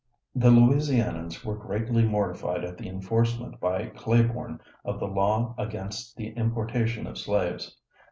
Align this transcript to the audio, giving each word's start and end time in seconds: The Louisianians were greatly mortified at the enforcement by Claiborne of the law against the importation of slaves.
The 0.33 0.49
Louisianians 0.49 1.45
were 1.45 1.55
greatly 1.55 2.03
mortified 2.03 2.63
at 2.63 2.75
the 2.75 2.89
enforcement 2.89 3.59
by 3.59 3.85
Claiborne 3.85 4.59
of 4.83 4.99
the 4.99 5.07
law 5.07 5.53
against 5.59 6.17
the 6.17 6.29
importation 6.29 7.05
of 7.05 7.19
slaves. 7.19 7.77